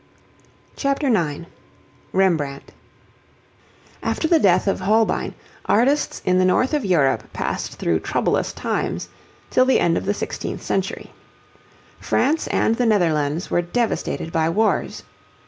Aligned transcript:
CHAPTER 0.75 1.15
IX 1.15 1.45
REMBRANDT 2.11 2.71
After 4.01 4.27
the 4.27 4.39
death 4.39 4.65
of 4.67 4.79
Holbein, 4.79 5.35
artists 5.67 6.23
in 6.25 6.39
the 6.39 6.43
north 6.43 6.73
of 6.73 6.83
Europe 6.83 7.31
passed 7.33 7.73
through 7.75 7.99
troublous 7.99 8.51
times 8.51 9.09
till 9.51 9.65
the 9.65 9.79
end 9.79 9.97
of 9.99 10.05
the 10.07 10.15
sixteenth 10.15 10.63
century. 10.63 11.11
France 11.99 12.47
and 12.47 12.77
the 12.77 12.87
Netherlands 12.87 13.51
were 13.51 13.61
devastated 13.61 14.31
by 14.31 14.49
wars. 14.49 15.03